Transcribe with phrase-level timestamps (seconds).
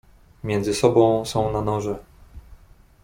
[0.43, 1.99] "Między sobą są na noże."